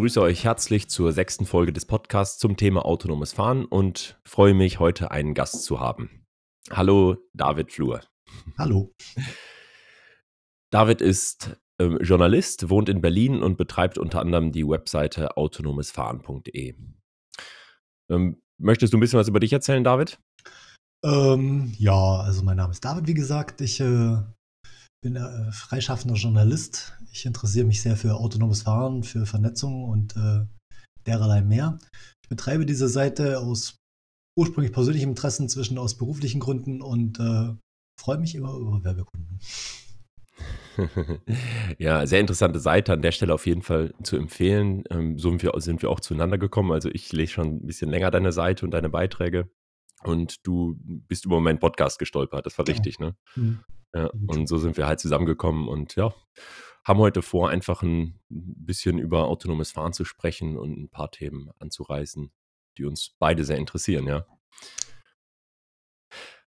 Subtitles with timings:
[0.00, 4.78] begrüße euch herzlich zur sechsten Folge des Podcasts zum Thema autonomes Fahren und freue mich,
[4.78, 6.24] heute einen Gast zu haben.
[6.70, 8.00] Hallo, David Flur.
[8.56, 8.94] Hallo.
[10.70, 16.76] David ist äh, Journalist, wohnt in Berlin und betreibt unter anderem die Webseite autonomesfahren.de.
[18.08, 20.18] Ähm, möchtest du ein bisschen was über dich erzählen, David?
[21.04, 23.60] Ähm, ja, also mein Name ist David, wie gesagt.
[23.60, 24.16] Ich äh,
[25.00, 26.94] bin äh, freischaffender Journalist.
[27.12, 30.46] Ich interessiere mich sehr für autonomes Fahren, für Vernetzung und äh,
[31.06, 31.78] dererlei mehr.
[32.22, 33.76] Ich betreibe diese Seite aus
[34.38, 37.54] ursprünglich persönlichem Interesse, inzwischen aus beruflichen Gründen und äh,
[38.00, 39.40] freue mich immer über Werbekunden.
[41.78, 44.84] ja, sehr interessante Seite an der Stelle auf jeden Fall zu empfehlen.
[44.90, 46.72] Ähm, so sind wir, sind wir auch zueinander gekommen.
[46.72, 49.50] Also ich lese schon ein bisschen länger deine Seite und deine Beiträge
[50.04, 52.46] und du bist über meinen Podcast gestolpert.
[52.46, 52.76] Das war genau.
[52.76, 53.16] richtig, ne?
[53.34, 53.60] Mhm.
[53.94, 56.14] Ja, und so sind wir halt zusammengekommen und ja,
[56.84, 61.50] haben heute vor, einfach ein bisschen über autonomes Fahren zu sprechen und ein paar Themen
[61.58, 62.30] anzureißen,
[62.78, 64.26] die uns beide sehr interessieren, ja.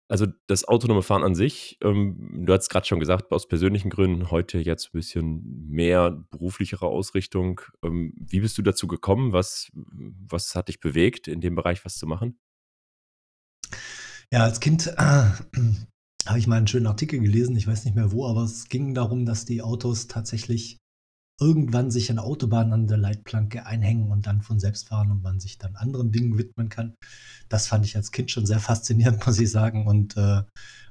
[0.08, 4.30] Also das autonome Fahren an sich, ähm, du hast gerade schon gesagt, aus persönlichen Gründen
[4.30, 7.60] heute jetzt ein bisschen mehr beruflichere Ausrichtung.
[7.82, 9.32] Ähm, wie bist du dazu gekommen?
[9.32, 12.38] Was, was hat dich bewegt, in dem Bereich was zu machen?
[14.30, 15.30] Ja, als Kind äh,
[16.26, 18.94] habe ich mal einen schönen Artikel gelesen, ich weiß nicht mehr wo, aber es ging
[18.94, 20.78] darum, dass die Autos tatsächlich
[21.38, 25.38] irgendwann sich an Autobahnen an der Leitplanke einhängen und dann von selbst fahren und man
[25.38, 26.94] sich dann anderen Dingen widmen kann.
[27.48, 29.86] Das fand ich als Kind schon sehr faszinierend, muss ich sagen.
[29.86, 30.42] Und äh,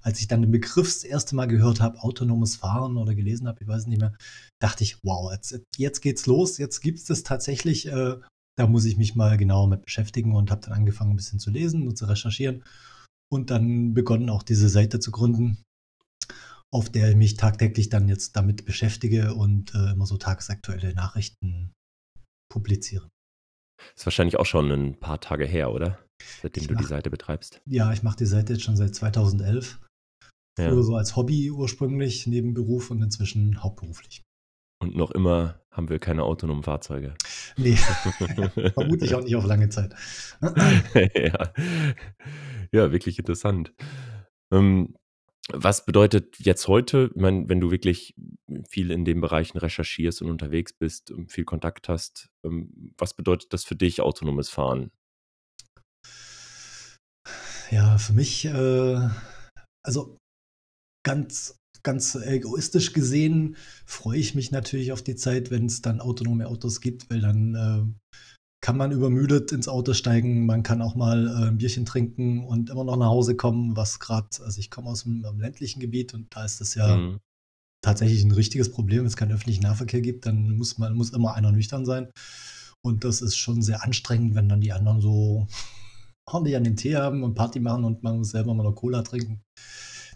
[0.01, 3.57] als ich dann den Begriff das erste Mal gehört habe, autonomes Fahren oder gelesen habe,
[3.61, 4.13] ich weiß nicht mehr,
[4.61, 7.87] dachte ich, wow, jetzt, jetzt geht's los, jetzt gibt es das tatsächlich.
[7.87, 8.17] Äh,
[8.57, 11.49] da muss ich mich mal genauer mit beschäftigen und habe dann angefangen, ein bisschen zu
[11.49, 12.63] lesen und zu recherchieren
[13.35, 15.63] und dann begonnen auch diese Seite zu gründen,
[16.73, 21.71] auf der ich mich tagtäglich dann jetzt damit beschäftige und äh, immer so tagesaktuelle Nachrichten
[22.51, 23.07] publiziere.
[23.95, 25.99] Ist wahrscheinlich auch schon ein paar Tage her, oder?
[26.41, 27.61] Seitdem ich du mach, die Seite betreibst.
[27.65, 29.79] Ja, ich mache die Seite jetzt schon seit 2011.
[30.57, 30.69] Ja.
[30.69, 34.23] Früher so als Hobby ursprünglich, neben Beruf und inzwischen hauptberuflich.
[34.85, 37.15] Und noch immer haben wir keine autonomen Fahrzeuge.
[37.57, 37.75] Nee,
[38.75, 39.95] vermutlich auch nicht auf lange Zeit.
[41.15, 41.53] ja.
[42.71, 43.73] ja, wirklich interessant.
[44.53, 44.95] Ähm,
[45.51, 48.15] was bedeutet jetzt heute, ich meine, wenn du wirklich
[48.69, 53.51] viel in den Bereichen recherchierst und unterwegs bist und viel Kontakt hast, ähm, was bedeutet
[53.51, 54.91] das für dich, autonomes Fahren?
[57.71, 59.09] Ja, für mich, äh,
[59.83, 60.19] also
[61.03, 66.47] ganz ganz egoistisch gesehen freue ich mich natürlich auf die Zeit, wenn es dann autonome
[66.47, 68.15] Autos gibt, weil dann äh,
[68.61, 72.71] kann man übermüdet ins Auto steigen, man kann auch mal äh, ein Bierchen trinken und
[72.71, 76.35] immer noch nach Hause kommen, was gerade, also ich komme aus dem, ländlichen Gebiet und
[76.35, 77.19] da ist das ja mhm.
[77.83, 81.35] tatsächlich ein richtiges Problem, wenn es keinen öffentlichen Nahverkehr gibt, dann muss man muss immer
[81.35, 82.09] einer nüchtern sein.
[82.83, 85.47] Und das ist schon sehr anstrengend, wenn dann die anderen so
[86.27, 89.03] ordentlich an den Tee haben und Party machen und man muss selber mal noch Cola
[89.03, 89.41] trinken.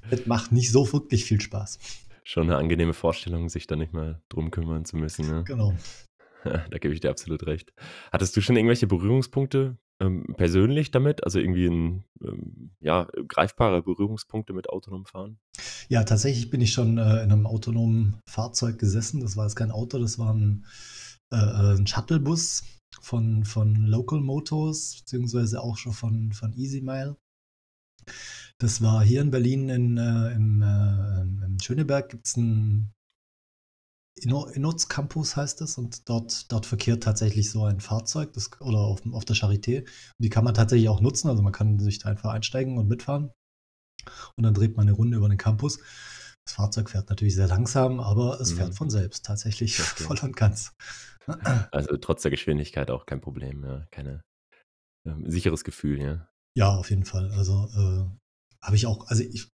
[0.10, 1.80] Das macht nicht so wirklich viel Spaß.
[2.24, 5.28] Schon eine angenehme Vorstellung, sich da nicht mal drum kümmern zu müssen.
[5.28, 5.44] Ne?
[5.46, 5.74] Genau.
[6.44, 7.74] Da gebe ich dir absolut recht.
[8.14, 11.24] Hattest du schon irgendwelche Berührungspunkte ähm, persönlich damit?
[11.26, 15.38] Also irgendwie ein, ähm, ja, greifbare Berührungspunkte mit autonomem Fahren?
[15.90, 19.20] Ja, tatsächlich bin ich schon äh, in einem autonomen Fahrzeug gesessen.
[19.20, 20.66] Das war jetzt kein Auto, das war ein,
[21.34, 22.64] äh, äh ein Shuttlebus
[23.02, 27.18] von, von Local Motors, beziehungsweise auch schon von, von EasyMile.
[28.58, 32.94] Das war hier in Berlin in, äh, im, äh, in Schöneberg gibt es einen
[34.22, 39.02] Innoz Campus heißt es und dort, dort verkehrt tatsächlich so ein Fahrzeug das, oder auf,
[39.14, 39.80] auf der Charité.
[39.80, 39.88] Und
[40.20, 43.32] die kann man tatsächlich auch nutzen, also man kann sich da einfach einsteigen und mitfahren
[44.36, 45.80] und dann dreht man eine Runde über den Campus.
[46.46, 48.58] Das Fahrzeug fährt natürlich sehr langsam, aber es mhm.
[48.58, 50.74] fährt von selbst tatsächlich voll und ganz.
[51.72, 54.24] Also trotz der Geschwindigkeit auch kein Problem, ja, keine
[55.06, 56.28] ähm, sicheres Gefühl, ja.
[56.56, 57.32] Ja, auf jeden Fall.
[57.32, 59.50] Also äh, habe ich auch, also ich,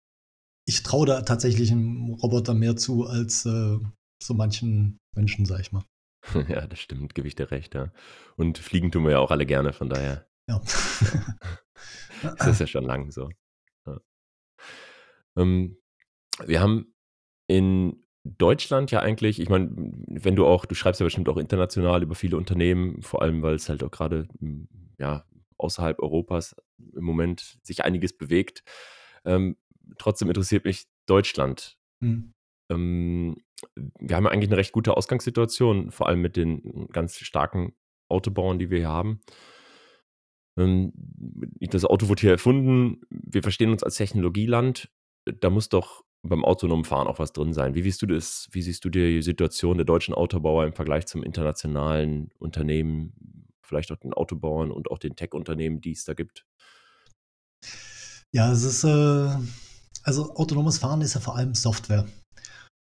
[0.65, 3.77] ich traue da tatsächlich einem Roboter mehr zu als äh,
[4.21, 5.85] so manchen Menschen, sag ich mal.
[6.49, 7.91] Ja, das stimmt, gebe ich dir recht, ja.
[8.35, 10.27] Und fliegen tun wir ja auch alle gerne, von daher.
[10.49, 10.59] Ja.
[12.21, 13.29] das ist ja schon lang so.
[13.85, 13.99] Ja.
[15.37, 15.77] Ähm,
[16.45, 16.93] wir haben
[17.47, 22.01] in Deutschland ja eigentlich, ich meine, wenn du auch, du schreibst ja bestimmt auch international
[22.01, 24.27] über viele Unternehmen, vor allem weil es halt auch gerade
[24.97, 25.25] ja,
[25.57, 26.55] außerhalb Europas
[26.93, 28.63] im Moment sich einiges bewegt.
[29.25, 29.57] Ähm,
[29.97, 31.77] trotzdem interessiert mich Deutschland.
[32.01, 32.33] Mhm.
[32.71, 33.37] Ähm,
[33.99, 37.73] wir haben eigentlich eine recht gute Ausgangssituation, vor allem mit den ganz starken
[38.09, 39.21] Autobauern, die wir hier haben.
[40.57, 40.91] Ähm,
[41.59, 43.01] das Auto wurde hier erfunden.
[43.09, 44.89] Wir verstehen uns als Technologieland.
[45.25, 47.75] Da muss doch beim autonomen Fahren auch was drin sein.
[47.75, 51.23] Wie siehst du das, wie siehst du die Situation der deutschen Autobauer im Vergleich zum
[51.23, 53.13] internationalen Unternehmen,
[53.65, 56.45] vielleicht auch den Autobauern und auch den Tech-Unternehmen, die es da gibt?
[58.33, 59.29] Ja, es ist, äh,
[60.03, 62.07] also autonomes Fahren ist ja vor allem Software.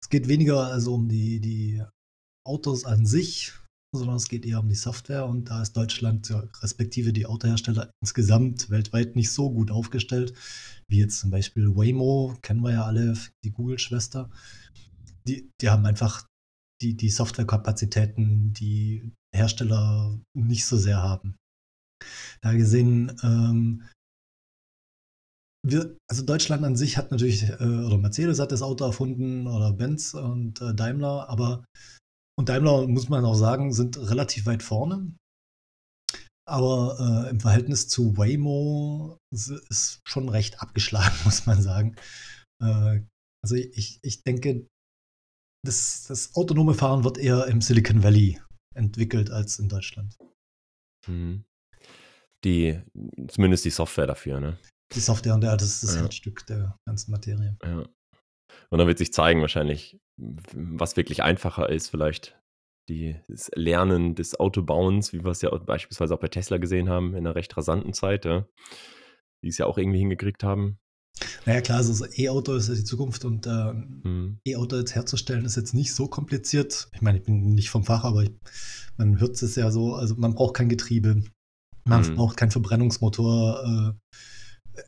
[0.02, 1.82] Es geht weniger also um die, die
[2.46, 3.52] Autos an sich,
[3.94, 6.32] sondern es geht eher um die Software und da ist Deutschland
[6.62, 10.34] respektive die Autohersteller insgesamt weltweit nicht so gut aufgestellt,
[10.88, 13.14] wie jetzt zum Beispiel Waymo, kennen wir ja alle,
[13.44, 14.30] die Google-Schwester.
[15.26, 16.26] Die, die haben einfach
[16.80, 21.36] die, die Softwarekapazitäten, die Hersteller nicht so sehr haben.
[22.42, 23.88] Da gesehen, ähm,
[25.66, 29.72] wir, also Deutschland an sich hat natürlich, äh, oder Mercedes hat das Auto erfunden oder
[29.72, 31.64] Benz und äh, Daimler, aber
[32.38, 35.12] und Daimler, muss man auch sagen, sind relativ weit vorne.
[36.48, 41.96] Aber äh, im Verhältnis zu Waymo ist schon recht abgeschlagen, muss man sagen.
[42.62, 43.00] Äh,
[43.42, 44.66] also ich, ich denke,
[45.66, 48.40] das, das autonome Fahren wird eher im Silicon Valley
[48.78, 50.16] entwickelt als in Deutschland.
[51.06, 51.44] Mhm.
[52.44, 52.80] Die,
[53.28, 54.58] zumindest die Software dafür, ne?
[54.94, 56.02] Die Software und ja, das ist das ja.
[56.02, 57.58] Herzstück der ganzen Materie.
[57.62, 57.84] Ja.
[58.70, 62.40] Und dann wird sich zeigen, wahrscheinlich, was wirklich einfacher ist, vielleicht
[62.88, 67.26] das Lernen des Autobauens, wie wir es ja beispielsweise auch bei Tesla gesehen haben, in
[67.26, 68.46] einer recht rasanten Zeit, ja,
[69.44, 70.78] die es ja auch irgendwie hingekriegt haben.
[71.47, 74.38] Naja, klar, also E-Auto ist ja die Zukunft und äh, mhm.
[74.47, 76.88] E-Auto jetzt herzustellen ist jetzt nicht so kompliziert.
[76.94, 78.32] Ich meine, ich bin nicht vom Fach, aber ich,
[78.97, 81.23] man hört es ja so, also man braucht kein Getriebe,
[81.85, 82.17] man mhm.
[82.17, 83.97] braucht keinen Verbrennungsmotor.
[84.05, 84.17] Äh,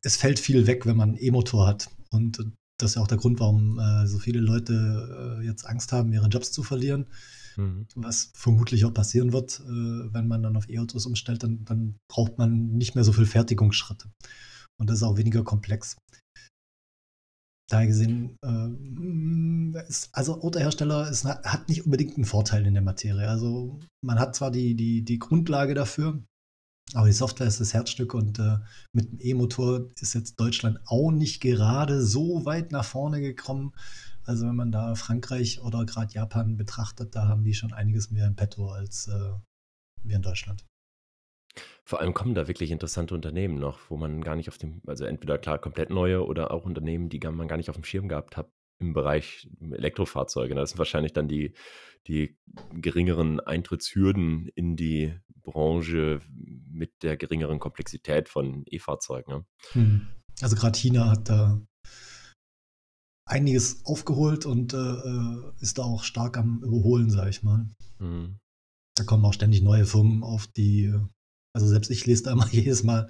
[0.02, 1.90] es fällt viel weg, wenn man E-Motor hat.
[2.10, 2.38] Und
[2.78, 6.12] das ist ja auch der Grund, warum äh, so viele Leute äh, jetzt Angst haben,
[6.12, 7.06] ihre Jobs zu verlieren.
[7.56, 7.86] Mhm.
[7.94, 12.38] Was vermutlich auch passieren wird, äh, wenn man dann auf E-Autos umstellt, dann, dann braucht
[12.38, 14.08] man nicht mehr so viel Fertigungsschritte.
[14.78, 15.96] Und das ist auch weniger komplex.
[17.70, 23.28] Daher gesehen, äh, ist, also Autohersteller ist, hat nicht unbedingt einen Vorteil in der Materie.
[23.28, 26.20] Also man hat zwar die, die, die Grundlage dafür,
[26.94, 28.58] aber die Software ist das Herzstück und äh,
[28.92, 33.72] mit dem E-Motor ist jetzt Deutschland auch nicht gerade so weit nach vorne gekommen.
[34.24, 38.26] Also wenn man da Frankreich oder gerade Japan betrachtet, da haben die schon einiges mehr
[38.26, 39.32] im Petto als äh,
[40.02, 40.64] wir in Deutschland.
[41.84, 45.04] Vor allem kommen da wirklich interessante Unternehmen noch, wo man gar nicht auf dem, also
[45.04, 48.36] entweder klar komplett neue oder auch Unternehmen, die man gar nicht auf dem Schirm gehabt
[48.36, 50.54] hat im Bereich Elektrofahrzeuge.
[50.54, 51.54] Das sind wahrscheinlich dann die,
[52.06, 52.38] die
[52.72, 56.20] geringeren Eintrittshürden in die Branche
[56.70, 59.32] mit der geringeren Komplexität von E-Fahrzeugen.
[59.32, 59.44] Ne?
[59.72, 60.06] Hm.
[60.40, 61.60] Also gerade China hat da
[63.26, 67.68] einiges aufgeholt und äh, äh, ist da auch stark am Überholen, sage ich mal.
[67.98, 68.38] Mhm.
[68.96, 70.92] Da kommen auch ständig neue Firmen auf, die,
[71.54, 73.08] also selbst ich lese da immer jedes Mal,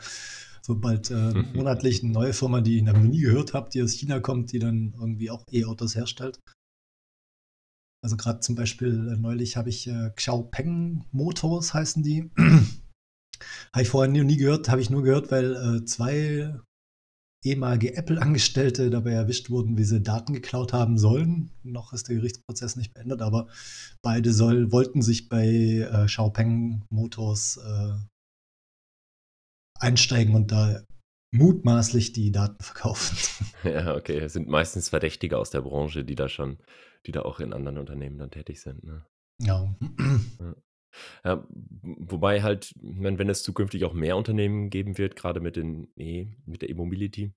[0.63, 4.21] sobald äh, monatlich eine neue Firma, die ich noch nie gehört habe, die aus China
[4.21, 6.41] kommt, die dann irgendwie auch E-Autos herstellt.
[8.03, 12.31] Also gerade zum Beispiel äh, neulich habe ich äh, Xiaopeng Motors heißen die.
[13.73, 16.55] habe ich vorher nie, nie gehört, habe ich nur gehört, weil äh, zwei
[17.43, 21.51] ehemalige Apple-Angestellte dabei erwischt wurden, wie sie Daten geklaut haben sollen.
[21.63, 23.49] Noch ist der Gerichtsprozess nicht beendet, aber
[24.03, 27.95] beide soll, wollten sich bei äh, Xiaopeng Motors äh,
[29.81, 30.83] einsteigen und da
[31.33, 33.17] mutmaßlich die Daten verkaufen.
[33.65, 34.19] Ja, okay.
[34.19, 36.59] Es sind meistens Verdächtige aus der Branche, die da schon,
[37.07, 38.83] die da auch in anderen Unternehmen dann tätig sind.
[38.85, 39.05] Ne?
[39.39, 39.75] Ja.
[40.41, 40.55] ja.
[41.25, 45.93] Ja, wobei halt, wenn, wenn es zukünftig auch mehr Unternehmen geben wird, gerade mit den
[45.97, 47.33] e, mit der E-Mobility,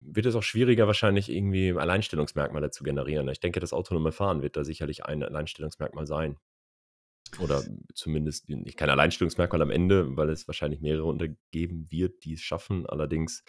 [0.00, 3.28] wird es auch schwieriger, wahrscheinlich irgendwie Alleinstellungsmerkmale zu generieren.
[3.28, 6.36] Ich denke, das autonome Fahren wird da sicherlich ein Alleinstellungsmerkmal sein.
[7.38, 7.62] Oder
[7.94, 8.46] zumindest
[8.76, 12.86] kein Alleinstellungsmerkmal am Ende, weil es wahrscheinlich mehrere untergeben wird, die es schaffen.
[12.86, 13.44] Allerdings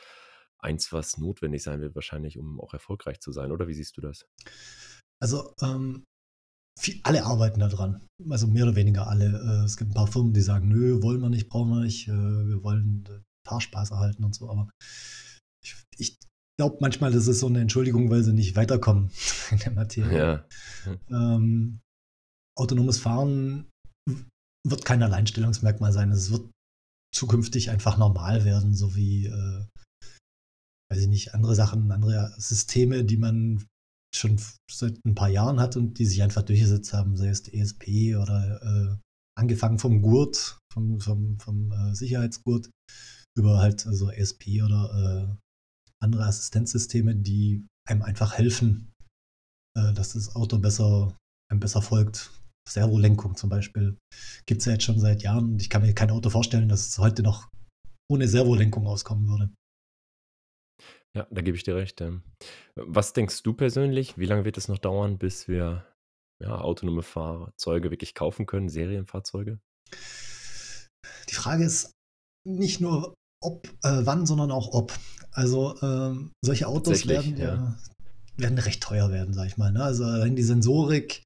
[0.59, 3.51] eins, was notwendig sein wird, wahrscheinlich, um auch erfolgreich zu sein.
[3.51, 4.25] Oder wie siehst du das?
[5.19, 6.03] Also ähm,
[6.79, 8.05] viel, alle arbeiten da dran.
[8.29, 9.25] Also mehr oder weniger alle.
[9.25, 12.07] Äh, es gibt ein paar Firmen, die sagen, nö, wollen wir nicht, brauchen wir nicht,
[12.07, 13.07] äh, wir wollen
[13.47, 14.49] Fahrspaß erhalten und so.
[14.49, 14.69] Aber
[15.63, 16.19] ich, ich
[16.57, 19.11] glaube manchmal, das ist so eine Entschuldigung, weil sie nicht weiterkommen
[19.51, 20.17] in der Materie.
[20.17, 20.45] Ja.
[21.09, 21.81] Ähm,
[22.57, 23.69] autonomes Fahren
[24.67, 26.11] wird kein Alleinstellungsmerkmal sein.
[26.11, 26.49] Es wird
[27.13, 29.65] zukünftig einfach normal werden, so wie, äh,
[30.91, 33.65] weiß ich nicht, andere Sachen, andere Systeme, die man
[34.13, 34.39] schon
[34.69, 38.61] seit ein paar Jahren hat und die sich einfach durchgesetzt haben, sei es ESP oder
[38.61, 38.97] äh,
[39.39, 42.69] angefangen vom Gurt, vom, vom, vom äh, Sicherheitsgurt,
[43.37, 45.35] über halt also ESP oder äh,
[46.01, 48.91] andere Assistenzsysteme, die einem einfach helfen,
[49.77, 51.17] äh, dass das Auto besser,
[51.49, 52.31] einem besser folgt.
[52.67, 53.97] Servolenkung zum Beispiel
[54.45, 56.87] gibt es ja jetzt schon seit Jahren und ich kann mir kein Auto vorstellen, dass
[56.87, 57.49] es heute noch
[58.09, 59.53] ohne Servolenkung auskommen würde.
[61.15, 62.01] Ja, da gebe ich dir recht.
[62.75, 65.85] Was denkst du persönlich, wie lange wird es noch dauern, bis wir,
[66.41, 69.59] ja, autonome Fahrzeuge wirklich kaufen können, Serienfahrzeuge?
[71.29, 71.91] Die Frage ist
[72.47, 73.13] nicht nur
[73.43, 74.93] ob äh, wann, sondern auch ob.
[75.31, 77.77] Also, ähm, solche Autos werden ja.
[78.37, 79.83] Werden recht teuer werden, sage ich mal, ne?
[79.83, 81.23] Also, allein die Sensorik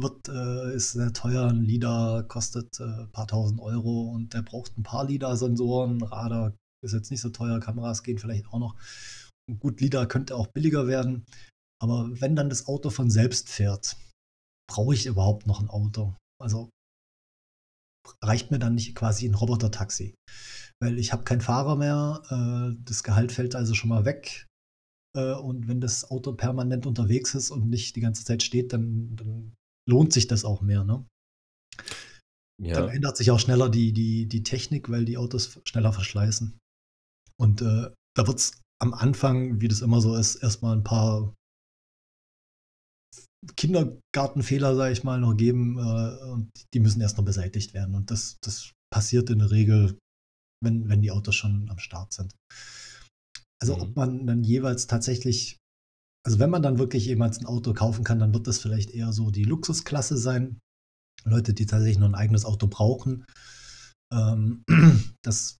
[0.00, 1.48] wird äh, ist sehr teuer.
[1.48, 6.02] 'N LiDAR kostet, äh, paar Tausend Euro und der braucht ein paar LiDAR-Sensoren.
[6.02, 8.76] Radar ist jetzt nicht so teuer, Kameras gehen vielleicht auch noch.
[9.60, 11.24] Gut, LiDAR könnte auch billiger werden,
[11.82, 13.96] aber wenn dann das Auto von selbst fährt,
[14.70, 16.14] brauche ich überhaupt noch ein Auto?
[16.40, 16.70] Also
[18.22, 20.14] reicht mir dann nicht quasi ein Robotertaxi?
[20.80, 24.46] Weil ich habe keinen Fahrer mehr, äh, das Gehalt fällt also schon mal weg.
[25.18, 29.16] Äh, und wenn das Auto permanent unterwegs ist und nicht die ganze Zeit steht, dann
[29.16, 29.54] dann
[29.88, 31.06] lohnt sich das auch mehr, ne?
[32.74, 32.86] Dann Ja.
[32.88, 36.58] ändert sich auch schneller die die die Technik, weil die Autos schneller verschleißen.
[37.40, 41.34] Und, äh, da wird's am Anfang, wie das immer so ist, erst mal 'n paar
[43.56, 47.94] Kindergartenfehler, sage ich mal, noch geben, äh, und die müssen erst noch beseitigt werden.
[47.94, 49.98] Und das das passiert in der Regel,
[50.62, 52.34] wenn wenn die Autos schon am Start sind.
[53.62, 53.94] Also, ob Mhm.
[53.96, 55.58] man dann jeweils tatsächlich
[56.26, 59.12] also, wenn man dann wirklich jemals 'n Auto kaufen kann, dann wird das vielleicht eher
[59.12, 60.58] so die Luxusklasse sein.
[61.24, 63.26] Leute, die tatsächlich nur 'n eigenes Auto brauchen.
[64.12, 64.64] Ähm,
[65.22, 65.58] das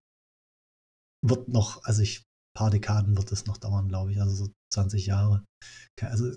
[1.24, 2.22] wird noch also, ich
[2.56, 5.44] paar Dekaden wird es noch dauern, glaube ich, also, so 20 Jahre.
[6.02, 6.32] Also,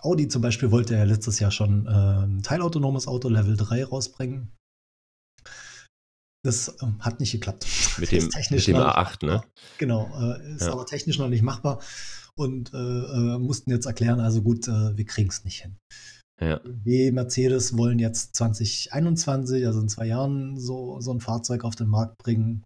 [0.00, 1.90] Audi zum Beispiel wollte ja letztes Jahr schon, äh,
[2.24, 4.52] 'n teilautonomes Auto Level 3 rausbringen.
[6.44, 7.66] Das, ähm, hat nicht geklappt.
[7.98, 9.40] Mit dem mit technisch dem noch nicht A8, ne?
[9.78, 10.72] Genau, äh, ist Ja.
[10.72, 11.80] aber technisch noch nicht machbar
[12.36, 15.76] und, äh, äh, mussten jetzt erklären: „Also gut, äh, wir kriegen's nicht hin.“
[16.40, 16.60] Ja.
[16.64, 21.88] BMW, Mercedes wollen jetzt 2021, also in 2 Jahren, so so 'n Fahrzeug auf den
[21.88, 22.64] Markt bringen.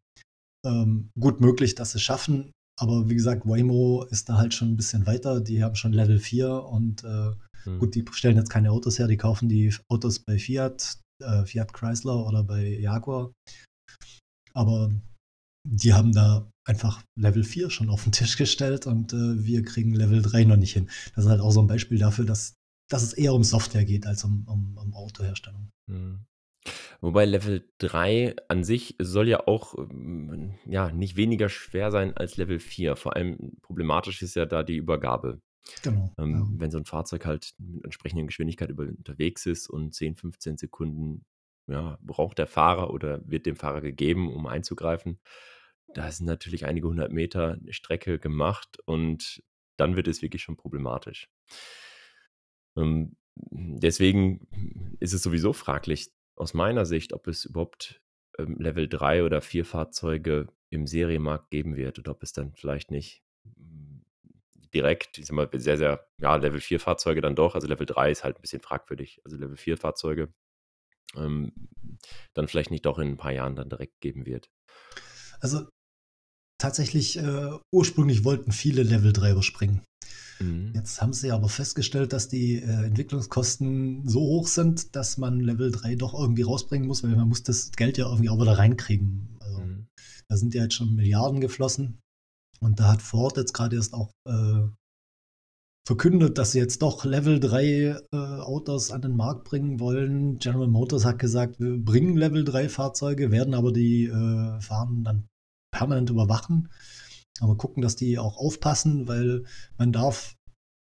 [0.66, 4.76] Ähm, gut möglich, dass sie's schaffen, aber wie gesagt, Waymo ist da halt schon 'n
[4.76, 5.40] bisschen weiter.
[5.40, 7.32] Die haben schon Level 4 und, äh,
[7.66, 7.78] Mhm.
[7.80, 11.72] gut, die stellen jetzt keine Autos her, die kaufen die Autos bei Fiat, äh, Fiat
[11.74, 13.32] Chrysler oder bei Jaguar.
[14.54, 14.90] Aber
[15.64, 19.94] die haben da einfach Level 4 schon auf 'n Tisch gestellt und, äh, wir kriegen
[19.94, 20.88] Level 3 noch nicht hin.
[21.16, 22.54] Das ist halt auch so 'n Beispiel dafür, dass
[22.90, 25.70] dass es eher um Software geht als um um um Autoherstellung.
[25.88, 26.26] Mhm.
[27.00, 32.36] Wobei Level 3 an sich soll ja auch, ähm, ja, nicht weniger schwer sein als
[32.38, 32.96] Level 4.
[32.96, 35.40] Vor allem problematisch ist ja da die Übergabe.
[35.82, 36.44] Genau, ja.
[36.44, 40.58] Ähm, wenn so 'n Fahrzeug halt mit entsprechenden Geschwindigkeit über unterwegs ist und 10, 15
[40.58, 41.24] Sekunden,
[41.66, 45.20] ja, braucht der Fahrer oder wird dem Fahrer gegeben, um einzugreifen.
[45.94, 49.42] Da sind natürlich einige 100 Meter Strecke gemacht und
[49.76, 51.28] dann wird es wirklich schon problematisch.
[52.76, 54.46] Ähm, deswegen
[55.00, 58.00] ist es sowieso fraglich aus meiner Sicht, ob es überhaupt,
[58.38, 62.90] ähm, Level 3 oder 4 Fahrzeuge im Serienmarkt geben wird oder ob es dann vielleicht
[62.90, 64.04] nicht, hm,
[64.74, 68.10] direkt, ich sage mal, sehr, sehr ja, Level 4 Fahrzeuge dann doch, also Level 3
[68.10, 69.20] ist halt 'n bisschen fragwürdig.
[69.24, 70.32] Also Level 4 Fahrzeuge,
[71.16, 71.52] ähm,
[72.34, 74.48] dann vielleicht nicht doch in 'n paar Jahren dann direkt geben wird.
[75.40, 75.66] Also,
[76.60, 79.82] tatsächlich, äh, ursprünglich wollten viele Level 3 überspringen.
[80.40, 80.72] Mhm.
[80.74, 85.70] Jetzt haben sie aber festgestellt, dass die, äh, Entwicklungskosten so hoch sind, dass man Level
[85.70, 89.36] 3 doch irgendwie rausbringen muss, weil man muss das Geld ja irgendwie auch wieder reinkriegen.
[89.40, 89.86] Also, Mhm.
[90.28, 92.00] da sind ja jetzt schon Milliarden geflossen
[92.60, 94.68] und da hat Ford jetzt grade erst auch, äh
[95.86, 97.62] verkündet, dass sie jetzt doch Level 3,
[98.12, 100.38] äh, Autos an den Markt bringen wollen.
[100.38, 105.28] General Motors hat gesagt: „Wir bringen Level 3 Fahrzeuge, werden aber die, äh, Fahrenden dann
[105.72, 106.68] permanent überwachen,
[107.40, 109.44] aber gucken, dass die auch aufpassen, weil
[109.76, 110.36] man darf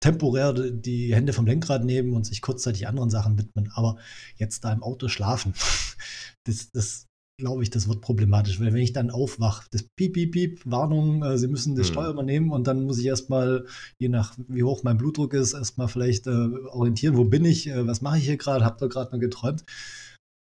[0.00, 3.70] temporär die Hände vom Lenkrad nehmen und sich kurzzeitig anderen Sachen widmen.
[3.74, 3.98] Aber
[4.36, 5.54] jetzt da im Auto schlafen,
[6.44, 7.07] das das
[7.38, 11.22] glaube ich, das wird problematisch, weil wenn ich dann aufwache, das Piep, Piep, Piep, Warnung,
[11.22, 12.12] äh, Sie müssen das Steuer Mhm.
[12.12, 13.64] übernehmen und dann muss ich erst mal,
[13.98, 17.68] je nach wie hoch mein Blutdruck ist, erst mal vielleicht, äh, orientieren: „Wo bin ich?
[17.68, 18.62] Äh, was mache ich hier grad?
[18.62, 19.64] Habe da grad nur geträumt?“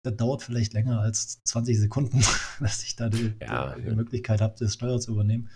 [0.04, 2.20] Das dauert vielleicht länger als 20 Sekunden,
[2.61, 3.94] dass ich da die Ja, die ja.
[3.94, 5.49] Möglichkeit habe, das Steuer zu übernehmen.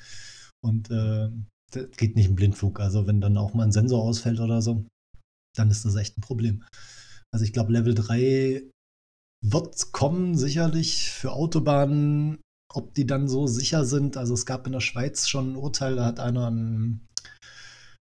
[0.62, 1.28] Und, äh,
[1.72, 2.80] das geht nicht im Blindflug.
[2.80, 4.86] Also, wenn dann auch mal 'n Sensor ausfällt oder so,
[5.56, 6.64] dann ist das echt 'n Problem.
[7.32, 8.64] Also, ich glaube, Level 3
[9.52, 12.38] wird kommen sicherlich für Autobahnen.
[12.74, 15.96] Ob die dann so sicher sind also, es gab in der Schweiz schon 'n Urteil,
[15.96, 17.00] da hat einer 'n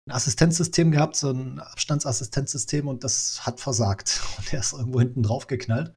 [0.07, 5.23] 'n Assistenzsystem gehabt, so 'n Abstandsassistenzsystem und das hat versagt und der ist irgendwo hinten
[5.23, 5.95] drauf geknallt.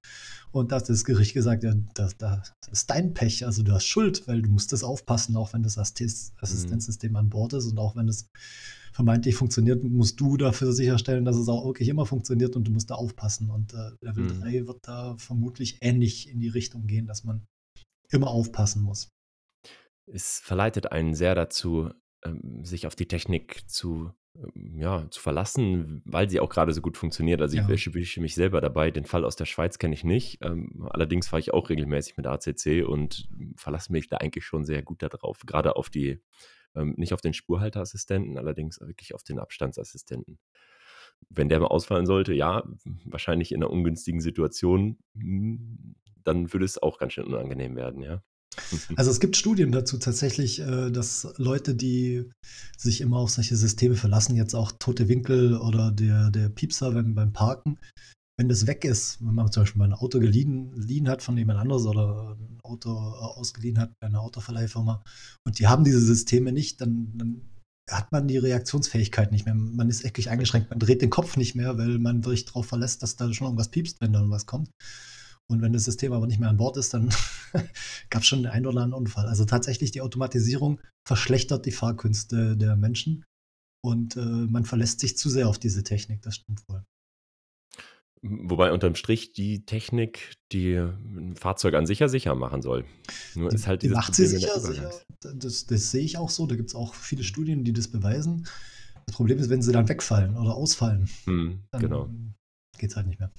[0.51, 3.45] Und da hat das Gericht gesagt: „Ja, das das ist dein Pech.
[3.45, 6.33] Also, du hast Schuld, weil du musstest aufpassen, auch wenn das Mhm.
[6.41, 8.29] Assistenzsystem an Bord ist und auch wenn es
[8.97, 12.89] vermeintlich funktioniert, musst du dafür sicherstellen, dass es auch wirklich immer funktioniert und du musst
[12.89, 14.39] da aufpassen.“ Und, äh, Level Mhm.
[14.41, 17.45] 3 wird da vermutlich ähnlich in die Richtung gehen, dass man
[18.09, 19.09] immer aufpassen muss.
[20.07, 21.91] Es verleitet einen sehr dazu
[22.25, 26.81] ähm, sich auf die Technik zu, ähm, ja, zu verlassen, weil sie auch gerade so
[26.81, 27.39] gut funktioniert.
[27.41, 27.69] Also ich Ja.
[27.69, 28.89] erwische mich selber dabei.
[28.89, 30.39] Den Fall aus der Schweiz kenne ich nicht.
[30.41, 34.81] Ähm, allerdings fahre ich auch regelmäßig mit ACC und verlasse mich da eigentlich schon sehr
[34.81, 35.41] gut darauf.
[35.45, 36.19] Gerade auf die,
[36.77, 40.39] ähm, nicht auf den Spurhalteassistenten, allerdings wirklich auf den Abstandsassistenten.
[41.29, 42.63] Wenn der mal ausfallen sollte, ja,
[43.05, 48.21] wahrscheinlich in einer ungünstigen Situation, hm, dann würde es auch ganz schön unangenehm werden, ja.
[48.95, 52.29] Also es gibt Studien dazu tatsächlich, äh, dass Leute, die
[52.77, 57.13] sich immer auf solche Systeme verlassen, jetzt auch tote Winkel oder der, der Piepser beim,
[57.13, 57.77] beim Parken,
[58.37, 61.37] wenn das weg ist, wenn man zum Beispiel mal ein Auto geliehen, geliehen hat von
[61.37, 65.03] jemand anderes oder ein Auto äh, ausgeliehen hat bei einer Autoverleihfirma
[65.45, 67.41] und die haben diese Systeme nicht, dann, dann
[67.89, 69.55] hat man die Reaktionsfähigkeit nicht mehr.
[69.55, 73.01] Man ist wirklich eingeschränkt, man dreht den Kopf nicht mehr, weil man sich darauf verlässt,
[73.01, 74.69] dass da schon irgendwas piepst, wenn da irgendwas kommt.
[75.49, 77.09] Und wenn das System aber nicht mehr an Bord ist, dann
[78.09, 79.27] gab es schon den einen oder anderen Unfall.
[79.27, 83.23] Also tatsächlich, die Automatisierung verschlechtert die Fahrkünste der Menschen
[83.81, 86.83] und äh, man verlässt sich zu sehr auf diese Technik, das stimmt wohl.
[88.21, 92.85] Wobei unterm Strich die Technik die ein Fahrzeug an sich ja sicher machen soll.
[93.35, 94.91] Nur Die, ist halt die dieses macht sie Problem sicher, sicher.
[95.35, 96.47] Das, das sehe ich auch so.
[96.47, 98.47] Da gibt es auch viele Studien, die das beweisen.
[99.05, 102.05] Das Problem ist, wenn sie dann wegfallen oder ausfallen, genau.
[102.05, 102.35] dann
[102.77, 103.31] geht es halt nicht mehr.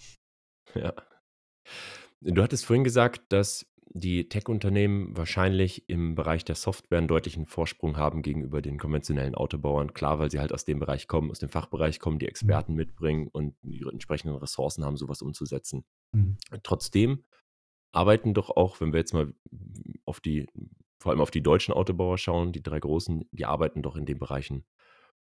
[0.75, 0.93] Ja.
[2.21, 3.67] Du hattest vorhin gesagt, dass
[3.99, 9.95] die Tech-Unternehmen wahrscheinlich im Bereich der Software einen deutlichen Vorsprung haben gegenüber den konventionellen Autobauern.
[9.95, 12.31] Klar, weil sie halt aus dem Bereich kommen, aus dem Fachbereich kommen, die Mhm.
[12.31, 15.85] Experten mitbringen und ihre entsprechenden Ressourcen haben, sowas umzusetzen.
[16.13, 16.37] Mhm.
[16.63, 17.25] Trotzdem
[17.93, 19.33] arbeiten doch auch, wenn wir jetzt mal
[20.05, 20.47] auf die,
[20.99, 24.19] vor allem auf die deutschen Autobauer schauen, die drei großen, die arbeiten doch in den
[24.19, 24.65] Bereichen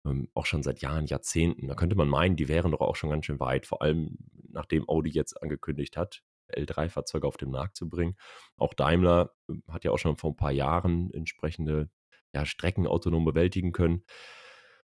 [0.06, 1.68] ähm, auch schon seit Jahren, Jahrzehnten.
[1.68, 4.18] Da könnte man meinen, die wären doch auch schon ganz schön weit, vor allem
[4.50, 8.16] nachdem Audi jetzt angekündigt hat, L3-Fahrzeuge auf den Markt zu bringen.
[8.58, 11.90] Auch Daimler ähm, hat ja auch schon vor ein paar Jahren entsprechende
[12.34, 14.04] ja, Strecken autonom bewältigen können.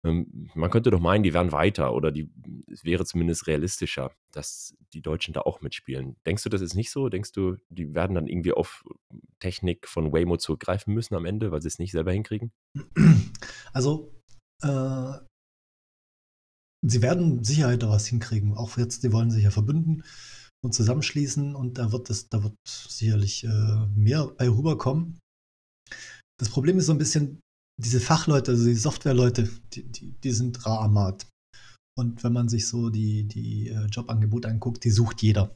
[0.05, 2.29] Ähm, man könnte doch meinen, die wären weiter oder die,
[2.71, 6.15] es wäre zumindest realistischer, dass die Deutschen da auch mitspielen.
[6.25, 7.09] Denkst du, das ist nicht so?
[7.09, 8.83] Denkst du, die werden dann irgendwie auf
[9.39, 12.51] Technik von Waymo zurückgreifen müssen am Ende, weil sie es nicht selber hinkriegen?
[13.73, 14.13] Also,
[14.61, 15.13] äh,
[16.81, 18.53] sie werden Sicherheit daraus hinkriegen.
[18.55, 20.03] Auch jetzt, die wollen sich ja verbünden
[20.65, 25.19] und zusammenschließen und da wird es, da wird sicherlich äh, mehr bei rüberkommen.
[26.39, 27.39] Das Problem ist so ein bisschen,
[27.81, 31.27] diese Fachleute, also die Softwareleute, die, die, die sind rar am Markt.
[31.97, 35.55] Und wenn man sich so die, die äh, Jobangebote anguckt, die sucht jeder.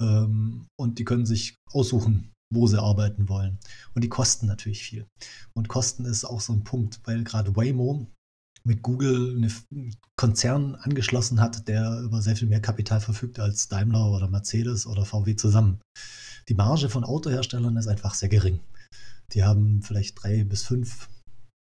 [0.00, 3.58] Ähm, und die können sich aussuchen, wo sie arbeiten wollen.
[3.94, 5.06] Und die kosten natürlich viel.
[5.54, 8.06] Und Kosten ist auch so ein Punkt, weil gerade Waymo
[8.66, 14.10] mit Google einen Konzern angeschlossen hat, der über sehr viel mehr Kapital verfügt als Daimler
[14.10, 15.80] oder Mercedes oder VW zusammen.
[16.48, 18.60] Die Marge von Autoherstellern ist einfach sehr gering.
[19.32, 21.08] Die haben vielleicht drei bis fünf,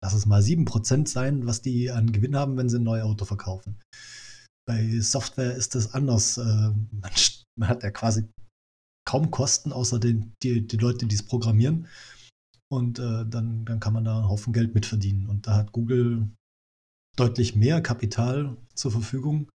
[0.03, 3.05] lass es mal sieben Prozent sein, was die an Gewinn haben, wenn sie ein neues
[3.05, 3.81] Auto verkaufen.
[4.67, 6.39] Bei Software ist das anders.
[6.39, 6.73] Äh,
[7.59, 8.29] Man, hat ja quasi
[9.09, 11.87] kaum Kosten, außer den, die, die Leute, die es programmieren.
[12.71, 15.27] Und äh, dann, dann kann man da einen Haufen Geld mitverdienen.
[15.29, 16.29] Und da hat Google
[17.17, 19.49] deutlich mehr Kapital zur Verfügung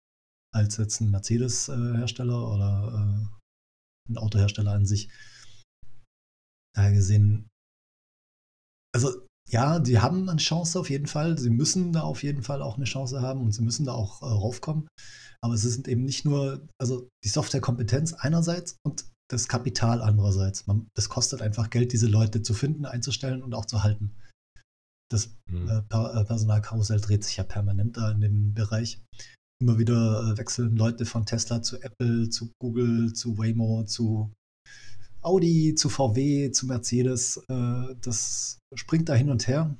[0.53, 3.29] als jetzt ein Mercedes-Hersteller oder
[4.07, 5.09] äh, ein Autohersteller an sich.
[6.75, 7.49] Daher gesehen,
[8.93, 11.37] also ja, die haben eine Chance auf jeden Fall.
[11.37, 14.21] Sie müssen da auf jeden Fall auch eine Chance haben und sie müssen da auch
[14.21, 14.87] äh, raufkommen.
[15.41, 20.67] Aber es sind eben nicht nur, also die Softwarekompetenz einerseits und das Kapital andererseits.
[20.67, 24.15] Man, das kostet einfach Geld, diese Leute zu finden, einzustellen und auch zu halten.
[25.11, 25.67] Das Mhm.
[25.67, 29.01] äh, per äh, Personalkarussell dreht sich ja permanent da in dem Bereich.
[29.61, 34.31] Immer wieder äh, wechseln Leute von Tesla zu Apple, zu Google, zu Waymo, zu
[35.21, 37.37] Audi, zu VW, zu Mercedes.
[37.49, 39.75] Äh, das springt da hin und her.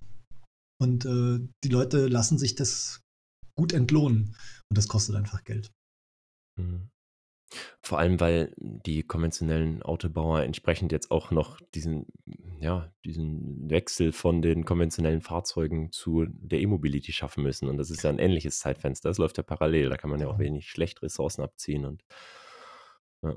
[0.80, 3.02] Und die Leute lassen sich das
[3.56, 4.36] gut entlohnen.
[4.72, 5.70] Und das kostet einfach Geld.
[6.60, 6.90] Mhm.
[7.82, 12.06] Vor allem, weil die konventionellen Autobauer entsprechend jetzt auch noch diesen,
[12.60, 17.68] ja, diesen Wechsel von den konventionellen Fahrzeugen zu der E-Mobility schaffen müssen.
[17.68, 19.10] Und das ist ja ein ähnliches Zeitfenster.
[19.10, 19.90] Das läuft ja parallel.
[19.90, 20.40] Da kann man ja auch Ja.
[20.40, 21.86] wenig schlecht Ressourcen abziehen.
[21.86, 22.04] Und
[23.24, 23.36] ja.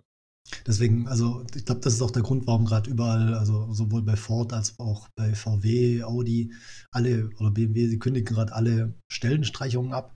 [0.66, 4.16] Deswegen, also ich glaube, das ist auch der Grund, warum gerade überall, also sowohl bei
[4.16, 6.52] Ford als auch bei VW, Audi,
[6.90, 10.13] alle oder BMW, sie kündigen gerade alle Stellenstreichungen ab.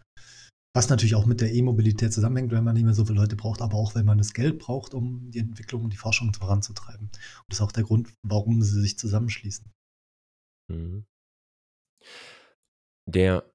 [0.78, 3.62] Was natürlich auch mit der E-Mobilität zusammenhängt, wenn man nicht mehr so viele Leute braucht,
[3.62, 7.06] aber auch wenn man das Geld braucht, um die Entwicklung und die Forschung voranzutreiben.
[7.08, 7.16] Und
[7.48, 9.72] das ist auch der Grund, warum sie sich zusammenschließen.
[10.70, 11.04] Mhm.
[13.08, 13.52] Der,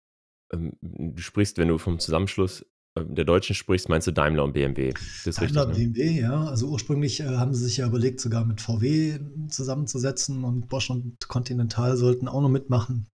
[0.51, 2.65] ähm, du sprichst, wenn du vom Zusammenschluss
[2.99, 4.93] äh, der Deutschen sprichst, meinst du Daimler und BMW.
[5.23, 5.91] Das Daimler, richtig, ne?
[5.93, 6.43] BMW, ja.
[6.43, 11.25] Also ursprünglich äh, haben sie sich ja überlegt, sogar mit VW zusammenzusetzen und Bosch und
[11.29, 13.07] Continental sollten auch noch mitmachen.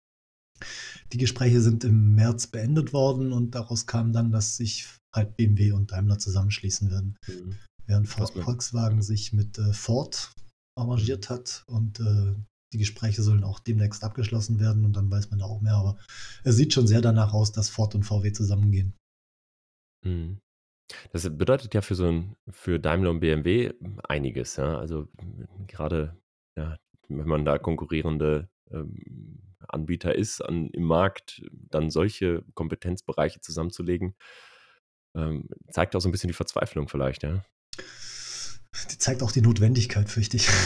[1.12, 5.72] Die Gespräche sind im März beendet worden und daraus kam dann, dass sich halt BMW
[5.72, 7.16] und Daimler zusammenschließen werden.
[7.26, 7.56] Mhm.
[7.86, 10.32] Während Volkswagen sich mit äh, Ford
[10.76, 12.34] arrangiert hat und äh,
[12.72, 15.74] die Gespräche sollen auch demnächst abgeschlossen werden und dann weiß man da auch mehr.
[15.74, 15.96] Aber
[16.42, 18.94] es sieht schon sehr danach aus, dass Ford und VW zusammengehen.
[20.04, 20.38] Mhm.
[21.12, 23.72] Das bedeutet ja für so 'n für Daimler und BMW
[24.04, 24.78] einiges, ja.
[24.78, 25.08] Also,
[25.66, 26.16] gerade,
[26.56, 34.14] ja, wenn man da konkurrierende, ähm, Anbieter ist an im Markt, dann solche Kompetenzbereiche zusammenzulegen,
[35.16, 37.44] ähm, zeigt auch so ein bisschen die Verzweiflung vielleicht, ja?
[38.90, 40.48] Die zeigt auch die Notwendigkeit, fürchte ich.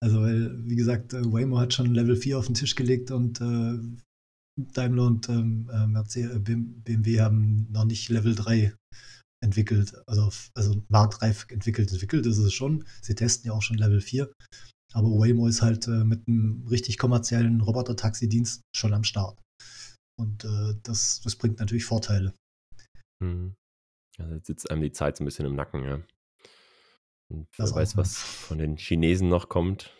[0.00, 3.40] Also, weil, wie gesagt, äh, Waymo hat schon Level 4 auf den Tisch gelegt und,
[3.40, 3.78] äh,
[4.56, 8.76] Daimler und, ähm, äh, Merce äh, BMW haben noch nicht Level 3
[9.42, 11.90] entwickelt, also also marktreif entwickelt.
[11.92, 12.84] Entwickelt ist es schon.
[13.02, 14.30] Sie testen ja auch schon Level 4.
[14.94, 19.38] Aber Waymo ist halt äh, mit einem richtig kommerziellen Roboter-Taxi-Dienst schon am Start.
[20.18, 22.34] Und äh, das, das bringt natürlich Vorteile.
[23.22, 23.54] Mhm.
[24.18, 26.02] Also, jetzt sitzt einem die Zeit so ein bisschen im Nacken, ja.
[27.30, 29.94] Und wer weiß, was von den Chinesen noch kommt.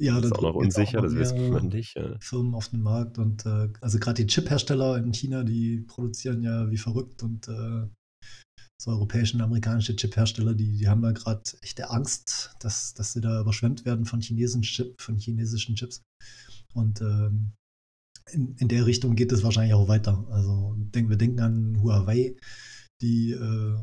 [0.00, 2.18] Ja, Das da ist auch noch jetzt auch unsicher, immer das weiß man nicht, ja.
[2.18, 6.68] Firmen auf den Markt und äh, also gerade die Chip-Hersteller in China, die produzieren ja
[6.70, 7.86] wie verrückt und äh,
[8.80, 13.20] so europäische und amerikanische Chip-Hersteller, die, die haben da gerade echte Angst, dass, dass sie
[13.20, 16.02] da überschwemmt werden von chinesischen Chip, von chinesischen Chips.
[16.74, 17.52] Und ähm,
[18.30, 20.26] in, in der Richtung geht es wahrscheinlich auch weiter.
[20.30, 22.36] Also denk, wir denken an Huawei,
[23.00, 23.76] die äh,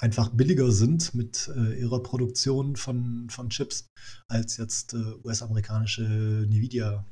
[0.00, 3.88] einfach billiger sind mit äh, ihrer Produktion von, von Chips
[4.28, 6.04] als jetzt äh, US-amerikanische
[6.44, 7.04] Nvidia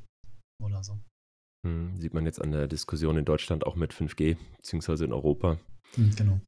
[0.61, 0.99] oder so.
[1.65, 5.57] Mhm, sieht man jetzt an der Diskussion in Deutschland auch mit 5G, beziehungsweise in Europa.
[5.95, 6.41] Hm, genau.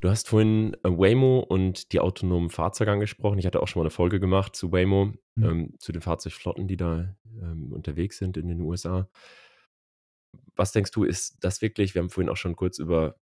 [0.00, 3.38] Du hast vorhin äh, Waymo und die autonomen Fahrzeuge angesprochen.
[3.38, 5.44] Ich hatte auch schon mal eine Folge gemacht zu Waymo, Hm.
[5.44, 9.08] ähm, zu den Fahrzeugflotten, die da ähm, unterwegs sind in den USA.
[10.56, 13.16] Was denkst du, ist das wirklich, wir haben vorhin auch schon kurz über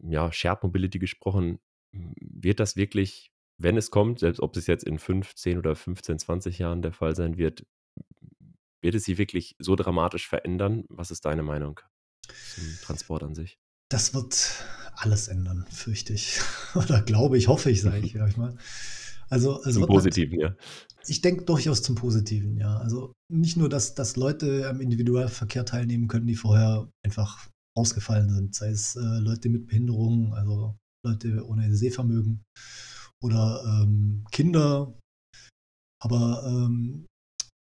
[0.00, 1.60] ja, Shared Mobility gesprochen,
[1.92, 6.18] wird das wirklich, wenn es kommt, selbst ob es jetzt in 5, 10 oder 15,
[6.18, 7.66] 20 Jahren der Fall sein wird,
[8.82, 10.84] wird es sie wirklich so dramatisch verändern?
[10.88, 11.80] Was ist deine Meinung
[12.26, 13.58] zum Transport an sich?
[13.90, 14.64] Das wird
[14.96, 16.38] alles ändern, fürchte ich.
[16.74, 18.56] Oder glaube ich, hoffe ich, sage ich vielleicht mal.
[19.28, 20.54] Also es Zum wird nat Positiven, ja.
[21.06, 22.76] ich denke durchaus zum Positiven, ja.
[22.76, 28.54] Also nicht nur, dass, dass Leute am Individualverkehr teilnehmen können, die vorher einfach ausgefallen sind,
[28.54, 32.44] sei es äh, Leute mit Behinderungen, also Leute ohne Sehvermögen
[33.22, 34.94] oder ähm, Kinder,
[36.02, 37.06] aber ähm,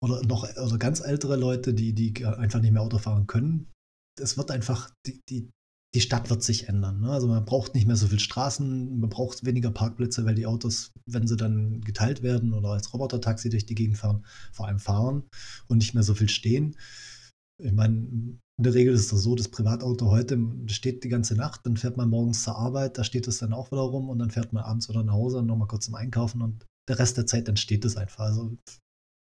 [0.02, 3.72] oder noch oder ganz ältere Leute, die, die einfach nicht mehr Auto fahren können.
[4.20, 5.48] Es wird einfach, die, die,
[5.94, 7.00] die Stadt wird sich ändern.
[7.00, 7.10] Ne?
[7.10, 10.92] Also man braucht nicht mehr so viel Straßen, man braucht weniger Parkplätze, weil die Autos,
[11.06, 15.22] wenn sie dann geteilt werden oder als Robotertaxi durch die Gegend fahren, vor allem fahren
[15.66, 16.76] und nicht mehr so viel stehen.
[17.60, 21.64] Ich meine, in der Regel ist es so, das Privatauto heute steht die ganze Nacht,
[21.64, 24.30] dann fährt man morgens zur Arbeit, da steht es dann auch wieder rum und dann
[24.30, 27.26] fährt man abends oder nach Hause und nochmal kurz zum Einkaufen und der Rest der
[27.26, 28.24] Zeit entsteht es einfach.
[28.24, 28.56] Also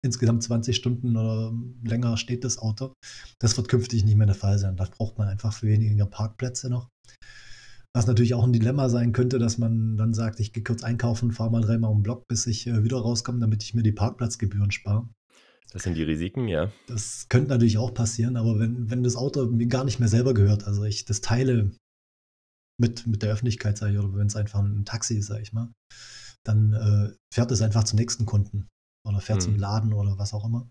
[0.03, 2.93] insgesamt 20 Stunden oder länger steht das Auto.
[3.39, 4.75] Das wird künftig nicht mehr der Fall sein.
[4.75, 6.89] Da braucht man einfach für weniger Parkplätze noch.
[7.95, 11.31] Was natürlich auch ein Dilemma sein könnte, dass man dann sagt, ich gehe kurz einkaufen,
[11.31, 13.91] fahre mal dreimal um den Block, bis ich äh, wieder rauskomme, damit ich mir die
[13.91, 15.07] Parkplatzgebühren spare.
[15.71, 16.71] Das sind die Risiken, ja.
[16.87, 20.33] Das könnte natürlich auch passieren, aber wenn, wenn das Auto mir gar nicht mehr selber
[20.33, 21.71] gehört, also ich das teile
[22.79, 25.53] mit, mit der Öffentlichkeit, sage ich, oder wenn es einfach ein Taxi ist, sage ich
[25.53, 25.71] mal,
[26.43, 28.67] dann äh, fährt es einfach zum nächsten Kunden
[29.05, 29.59] oder fährt zum Mhm.
[29.59, 30.69] Laden oder was auch immer.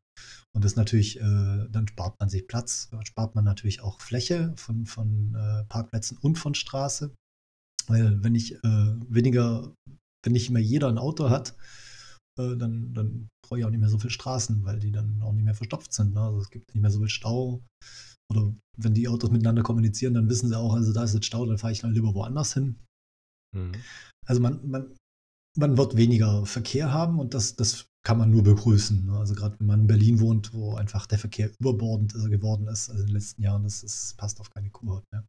[0.55, 4.87] Und das natürlich, äh, dann spart man sich Platz, spart man natürlich auch Fläche von,
[4.87, 7.15] von äh, Parkplätzen und von Straße.
[7.89, 9.75] Weil wenn ich äh, weniger,
[10.25, 11.57] wenn nicht mehr jeder ein Auto hat,
[12.39, 15.33] äh, dann, dann brauche ich auch nicht mehr so viel Straßen, weil die dann auch
[15.33, 16.15] nicht mehr verstopft sind.
[16.15, 16.21] Ne?
[16.21, 17.63] Also es gibt nicht mehr so viel Stau.
[18.31, 21.45] Oder wenn die Autos miteinander kommunizieren, dann wissen sie auch, also da ist jetzt Stau,
[21.45, 22.77] dann fahre ich dann lieber woanders hin.
[23.55, 23.73] Mhm.
[24.27, 24.97] Also man, man,
[25.59, 29.07] man wird weniger Verkehr haben und das, das kann man nur begrüßen.
[29.07, 29.17] Ne?
[29.17, 33.03] Also gerade wenn man in Berlin wohnt, wo einfach der Verkehr überbordend geworden ist, also
[33.03, 35.27] in den letzten Jahren, das, das passt auf keine Kuhhaut mehr.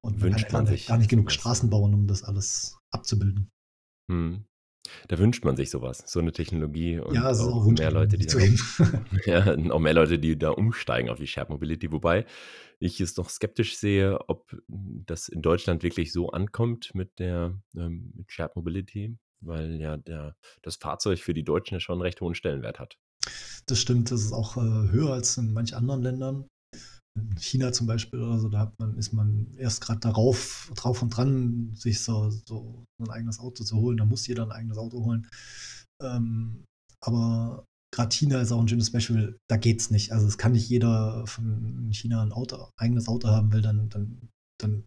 [0.00, 3.50] Und man Wünscht man sich gar nicht genug Straßen bauen, um das alles abzubilden.
[4.08, 4.44] Mhm.
[5.08, 8.38] Da wünscht man sich sowas, so eine Technologie und Ja, auch mehr Leute, die auch
[9.26, 12.26] ja, auch mehr Leute, die da umsteigen auf die Shared Mobility, wobei
[12.80, 18.12] ich es noch skeptisch sehe, ob das in Deutschland wirklich so ankommt mit der, ähm,
[18.14, 22.20] mit Shared Mobility, weil ja der das Fahrzeug für die Deutschen ja schon 'n recht
[22.20, 22.96] hohen Stellenwert hat.
[23.66, 26.48] Das stimmt, das ist auch äh, höher als in manch anderen Ländern.
[27.16, 31.10] In China zum Beispiel oder so, da man, ist man erst gerade darauf, drauf und
[31.10, 33.96] dran, sich so, so ein eigenes Auto zu holen.
[33.96, 35.28] Da muss jeder ein eigenes Auto holen.
[36.02, 36.64] Ähm,
[37.00, 40.12] aber gerade China ist auch ein schönes Beispiel, da geht's nicht.
[40.12, 44.28] Also es kann nicht jeder von China ein Auto, eigenes Auto haben will, dann, dann,
[44.60, 44.84] dann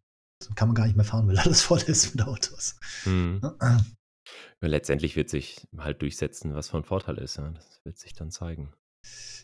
[0.55, 2.75] kann man gar nicht mehr fahren, weil alles voll ist mit Autos.
[3.05, 3.39] Mhm.
[4.61, 7.37] Letztendlich wird sich halt durchsetzen, was von Vorteil ist.
[7.37, 7.49] Ja.
[7.51, 8.73] Das wird sich dann zeigen.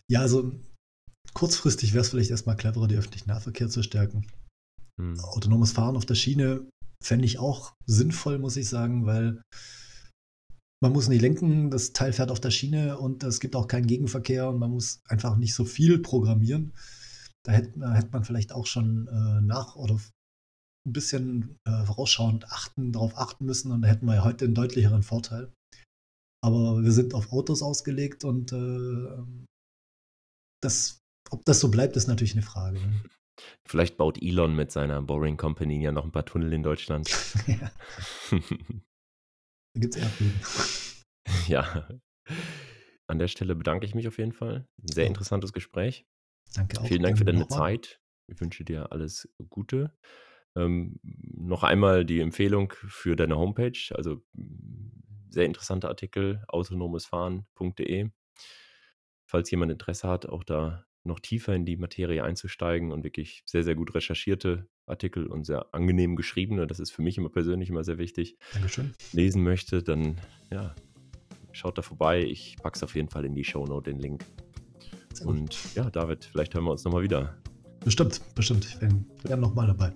[0.10, 0.52] Ja, also
[1.34, 4.28] kurzfristig wäre es vielleicht erstmal cleverer, die öffentlichen Nahverkehr zu stärken.
[5.00, 5.20] Hm.
[5.20, 6.68] Autonomes Fahren auf der Schiene
[7.04, 9.42] fände ich auch sinnvoll, muss ich sagen, weil
[10.82, 13.88] man muss nicht lenken, das Teil fährt auf der Schiene und es gibt auch keinen
[13.88, 16.74] Gegenverkehr und man muss einfach nicht so viel programmieren.
[17.46, 20.00] Da hätte, da hätte man vielleicht auch schon äh, nach oder
[20.86, 25.04] ein bisschen äh, vorausschauend achten, darauf achten müssen und da hätten wir heute einen deutlicheren
[25.04, 25.52] Vorteil.
[26.44, 29.24] Aber wir sind auf Autos ausgelegt und äh,
[30.62, 32.80] das, ob das so bleibt, ist natürlich eine Frage.
[32.80, 33.04] Ne?
[33.66, 37.10] Vielleicht baut Elon mit seiner Boring Company ja noch ein paar Tunnel in Deutschland.
[37.48, 37.72] ja.
[38.30, 40.40] Da gibt es Erdbeben.
[41.48, 41.88] Ja.
[43.08, 44.68] An der Stelle bedanke ich mich auf jeden Fall.
[44.82, 46.06] Sehr interessantes Gespräch.
[46.54, 46.86] Danke auch.
[46.86, 48.02] Vielen Dank für deine Zeit.
[48.30, 49.98] Ich wünsche dir alles Gute.
[50.56, 54.22] Ähm, noch einmal die Empfehlung für deine Homepage, also
[55.30, 58.10] sehr interessanter Artikel, autonomesfahren.de.
[59.26, 63.64] Falls jemand Interesse hat, auch da noch tiefer in die Materie einzusteigen und wirklich sehr,
[63.64, 67.84] sehr gut recherchierte Artikel und sehr angenehm geschriebene, das ist für mich immer persönlich immer
[67.84, 68.94] sehr wichtig, Dankeschön.
[69.12, 70.76] lesen möchte, dann ja,
[71.52, 72.24] schaut da vorbei.
[72.24, 74.24] Ich packe es auf jeden Fall in die Shownote, den Link.
[75.26, 77.38] Und ja, David, vielleicht hören wir uns nochmal wieder.
[77.84, 78.66] Bestimmt, bestimmt.
[78.66, 79.92] Ich bin gerne nochmal dabei.